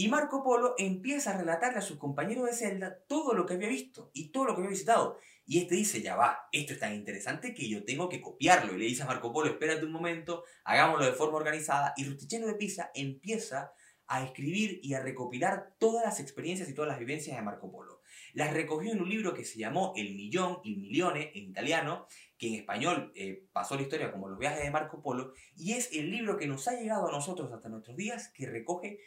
y 0.00 0.06
Marco 0.06 0.44
Polo 0.44 0.74
empieza 0.78 1.32
a 1.32 1.38
relatarle 1.38 1.78
a 1.78 1.82
sus 1.82 1.98
compañeros 1.98 2.46
de 2.46 2.52
celda 2.52 2.98
todo 3.08 3.34
lo 3.34 3.46
que 3.46 3.54
había 3.54 3.68
visto 3.68 4.12
y 4.14 4.30
todo 4.30 4.44
lo 4.44 4.54
que 4.54 4.60
había 4.60 4.70
visitado. 4.70 5.18
Y 5.44 5.58
este 5.58 5.74
dice, 5.74 6.00
ya 6.02 6.14
va, 6.14 6.46
esto 6.52 6.74
es 6.74 6.78
tan 6.78 6.94
interesante 6.94 7.52
que 7.52 7.68
yo 7.68 7.84
tengo 7.84 8.08
que 8.08 8.20
copiarlo. 8.20 8.74
Y 8.74 8.78
le 8.78 8.84
dice 8.84 9.02
a 9.02 9.06
Marco 9.06 9.32
Polo, 9.32 9.50
espérate 9.50 9.84
un 9.84 9.90
momento, 9.90 10.44
hagámoslo 10.62 11.04
de 11.04 11.14
forma 11.14 11.38
organizada. 11.38 11.94
Y 11.96 12.04
Rustichello 12.04 12.46
de 12.46 12.54
Pisa 12.54 12.92
empieza 12.94 13.72
a 14.08 14.24
escribir 14.24 14.80
y 14.82 14.94
a 14.94 15.00
recopilar 15.00 15.74
todas 15.78 16.04
las 16.04 16.18
experiencias 16.18 16.68
y 16.68 16.74
todas 16.74 16.88
las 16.88 16.98
vivencias 16.98 17.36
de 17.36 17.42
Marco 17.42 17.70
Polo. 17.70 18.00
Las 18.32 18.52
recogió 18.52 18.92
en 18.92 19.02
un 19.02 19.08
libro 19.08 19.34
que 19.34 19.44
se 19.44 19.58
llamó 19.58 19.92
El 19.96 20.14
Millón, 20.14 20.58
Il 20.64 20.78
Milione, 20.78 21.30
en 21.34 21.50
italiano, 21.50 22.06
que 22.38 22.48
en 22.48 22.54
español 22.54 23.12
eh, 23.14 23.46
pasó 23.52 23.76
la 23.76 23.82
historia 23.82 24.10
como 24.10 24.28
Los 24.28 24.38
viajes 24.38 24.64
de 24.64 24.70
Marco 24.70 25.02
Polo, 25.02 25.32
y 25.54 25.72
es 25.72 25.92
el 25.92 26.10
libro 26.10 26.38
que 26.38 26.46
nos 26.46 26.66
ha 26.68 26.72
llegado 26.72 27.08
a 27.08 27.12
nosotros 27.12 27.52
hasta 27.52 27.68
nuestros 27.68 27.96
días, 27.96 28.32
que 28.34 28.46
recoge 28.46 28.98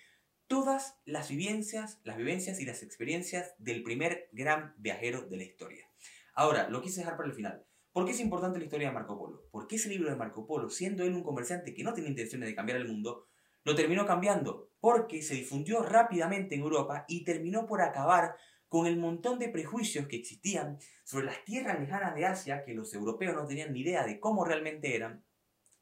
todas 0.48 1.00
las 1.05 1.29
vivencias, 1.29 2.00
las 2.03 2.17
vivencias 2.17 2.60
y 2.60 2.65
las 2.65 2.84
experiencias 2.84 3.55
del 3.58 3.84
primer 3.84 4.29
gran 4.31 4.75
viajero 4.77 5.22
de 5.22 5.38
la 5.38 5.43
historia. 5.43 5.89
Ahora, 6.34 6.70
lo 6.70 6.81
quise 6.81 7.01
dejar 7.01 7.17
para 7.17 7.29
el 7.29 7.36
final. 7.36 7.65
¿Por 7.93 8.05
qué 8.05 8.12
es 8.12 8.20
importante 8.20 8.60
la 8.60 8.65
historia 8.65 8.89
de 8.89 8.93
Marco 8.93 9.17
Polo? 9.17 9.48
Porque 9.51 9.77
ese 9.77 9.89
libro 9.89 10.10
de 10.10 10.15
Marco 10.15 10.46
Polo, 10.46 10.70
siendo 10.70 11.03
él 11.03 11.13
un 11.13 11.24
comerciante 11.24 11.74
que 11.74 11.84
no 11.84 11.93
tenía 11.93 12.10
intenciones 12.10 12.48
de 12.48 12.55
cambiar 12.55 12.77
el 12.77 12.88
mundo, 12.88 13.30
lo 13.63 13.75
terminó 13.75 14.06
cambiando 14.06 14.70
porque 14.80 15.22
se 15.22 15.36
difundió 15.36 15.84
rápidamente 15.84 16.56
en 16.56 16.62
Europa 16.62 17.06
y 17.08 17.24
terminó 17.24 17.65
por 17.68 17.82
acabar 17.82 18.36
con 18.68 18.88
el 18.88 18.98
montón 18.98 19.38
de 19.38 19.50
prejuicios 19.50 20.08
que 20.08 20.15
existían 20.15 20.80
sobre 21.03 21.25
las 21.25 21.44
tierras 21.44 21.80
lejanas 21.80 22.15
de 22.15 22.25
Asia 22.25 22.63
que 22.63 22.74
los 22.74 22.94
europeos 22.94 23.36
no 23.36 23.46
tenían 23.46 23.74
ni 23.74 23.82
idea 23.82 24.06
de 24.06 24.20
cómo 24.20 24.46
realmente 24.46 24.96
eran. 24.96 25.24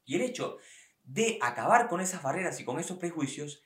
Y 0.06 0.16
el 0.16 0.22
hecho 0.22 0.58
de 1.04 1.38
acabar 1.42 1.88
con 1.88 2.02
esas 2.02 2.24
barreras 2.24 2.60
y 2.60 2.66
con 2.66 2.80
esos 2.80 2.98
prejuicios 2.98 3.62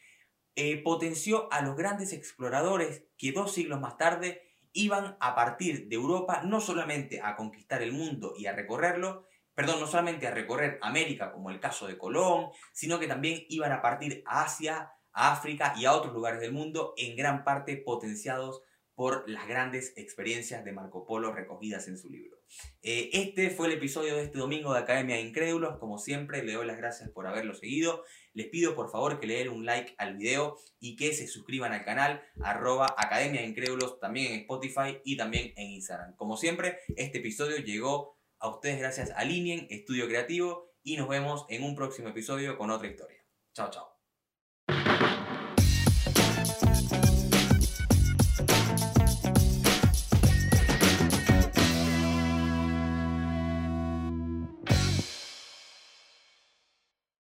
eh, 0.56 0.84
potenció 0.84 1.52
a 1.52 1.62
los 1.62 1.76
grandes 1.76 2.14
exploradores 2.14 3.06
que 3.18 3.32
dos 3.32 3.54
siglos 3.54 3.80
más 3.80 3.98
tarde 3.98 4.42
iban 4.74 5.18
a 5.20 5.36
partir 5.36 5.88
de 5.88 5.96
Europa 5.96 6.44
no 6.44 6.62
solamente 6.62 7.22
a 7.22 7.36
conquistar 7.36 7.82
el 7.82 7.92
mundo 7.92 8.34
y 8.38 8.48
a 8.48 8.54
recorrerlo, 8.54 9.26
perdón, 9.56 9.80
no 9.80 9.88
solamente 9.88 10.28
a 10.28 10.32
recorrer 10.32 10.80
América 10.82 11.32
como 11.32 11.50
el 11.50 11.60
caso 11.60 11.88
de 11.88 11.98
Colón, 11.98 12.50
sino 12.72 13.00
que 13.00 13.08
también 13.08 13.46
iban 13.50 13.72
a 13.72 13.82
partir 13.82 14.24
a 14.26 14.44
Asia, 14.44 14.92
a 15.12 15.32
África 15.32 15.74
y 15.78 15.86
a 15.86 15.94
otros 15.94 16.14
lugares 16.14 16.40
del 16.40 16.52
mundo, 16.52 16.94
en 16.98 17.16
gran 17.16 17.44
parte 17.44 17.78
potenciados 17.78 18.62
por 18.96 19.28
las 19.28 19.48
grandes 19.48 19.94
experiencias 19.98 20.64
de 20.64 20.72
Marco 20.72 21.06
Polo 21.06 21.34
recogidas 21.34 21.88
en 21.88 21.98
su 21.98 22.10
libro. 22.10 22.38
Eh, 22.84 23.10
este 23.14 23.50
fue 23.50 23.68
el 23.68 23.74
episodio 23.74 24.16
de 24.16 24.24
este 24.24 24.38
domingo 24.38 24.74
de 24.74 24.80
Academia 24.80 25.16
de 25.16 25.24
Incrédulos. 25.24 25.80
Como 25.80 25.98
siempre, 25.98 26.44
le 26.44 26.54
doy 26.54 26.68
las 26.68 26.78
gracias 26.78 27.10
por 27.10 27.26
haberlo 27.26 27.56
seguido. 27.56 28.04
Les 28.34 28.48
pido 28.48 28.76
por 28.76 28.92
favor 28.92 29.20
que 29.20 29.26
le 29.26 29.40
den 29.40 29.50
un 29.50 29.66
like 29.66 29.96
al 29.98 30.18
video 30.18 30.58
y 30.80 30.96
que 30.96 31.14
se 31.14 31.28
suscriban 31.28 31.72
al 31.72 31.86
canal 31.86 32.22
arroba 32.44 32.94
Academia 32.98 33.42
de 33.42 33.48
Incrédulos 33.48 34.00
también 34.00 34.34
en 34.34 34.42
Spotify 34.42 35.00
y 35.04 35.18
también 35.18 35.54
en 35.56 35.72
Instagram. 35.72 36.16
Como 36.16 36.38
siempre, 36.38 36.78
este 36.96 37.18
episodio 37.18 37.58
llegó 37.58 38.20
a 38.44 38.50
ustedes 38.50 38.78
gracias 38.78 39.12
a 39.16 39.24
Linien, 39.24 39.68
Estudio 39.70 40.06
Creativo, 40.06 40.74
y 40.84 40.98
nos 40.98 41.08
vemos 41.08 41.46
en 41.48 41.64
un 41.64 41.78
próximo 41.78 42.10
episodio 42.10 42.58
con 42.58 42.72
otra 42.72 42.90
historia. 42.90 43.24
Chao, 43.54 43.72
chao. 43.72 43.94